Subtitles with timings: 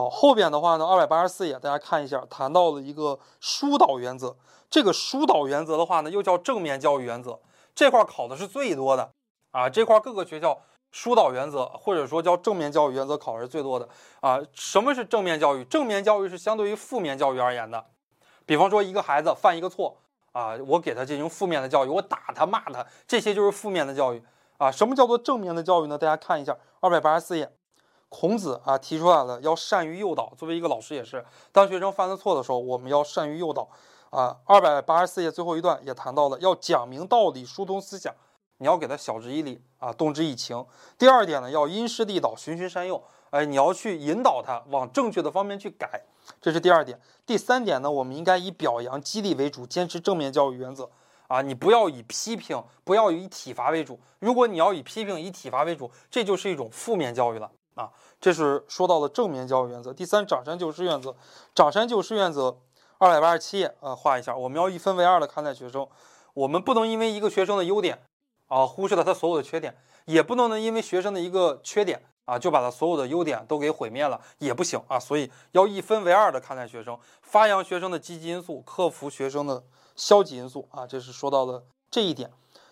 [0.00, 4.34] 好，后边的话呢，二百八十四页，大家看一下，谈到了一个疏导原则。
[4.70, 7.38] 这个疏导原则的话呢，又叫正面教育原则，
[7.74, 9.10] 这块考的是最多的
[9.50, 9.68] 啊。
[9.68, 10.58] 这块各个学校
[10.90, 13.86] 疏导原则或者说叫正面教育原则考的是最多的
[14.20, 14.40] 啊。
[14.54, 15.62] 什么是正面教育？
[15.64, 17.84] 正面教育是相对于负面教育而言的。
[18.46, 19.98] 比方说，一个孩子犯一个错
[20.32, 24.22] 啊，我给他进行负面的教育，我打他、骂他，这些就是负面的教育
[24.56, 24.70] 啊。
[24.72, 25.98] 什么叫做正面的教育呢？
[25.98, 27.52] 大家看一下二百八十四页。
[28.10, 30.30] 孔子啊提出来了，要善于诱导。
[30.36, 33.66] 作为一个老师，也是当学生犯了错的时候，我们要善于诱导。
[34.10, 38.12] 啊，二百八十四页最后一段也谈到了，要讲明道理，疏通思想。
[38.58, 40.66] 你要给他晓之以理啊，动之以情。
[40.98, 43.02] 第二点呢，要因势利导，循循善诱。
[43.30, 46.02] 哎，你要去引导他往正确的方面去改，
[46.40, 47.00] 这是第二点。
[47.24, 50.90] 第三点呢，我们应该以表扬、激励为主，坚持正面教育原则。
[51.28, 54.00] 啊，你不要以批评，不要以体罚为主。
[54.18, 57.48] 如果你要以批评、以体罚为主，这就是一种负面教育了。
[57.74, 59.92] 啊，这是说到了正面教育原则。
[59.92, 61.14] 第三，长山救师原则。
[61.54, 62.58] 长山救师原则，
[62.98, 64.36] 二百八十七页啊，画一下。
[64.36, 65.86] 我们要一分为二的看待学生，
[66.34, 68.02] 我们不能因为一个学生的优点
[68.48, 74.98] 啊，忽视了他所有的缺点，也不能呢因为学生的一个缺点啊，就把他所有的优点都给毁灭了，也不行啊。
[74.98, 79.62] 所以要一分为二的看待学生，发扬学生的积极因素，克服学生的
[79.96, 80.86] 消极因素啊。
[80.86, 82.30] 这是说到了这一点。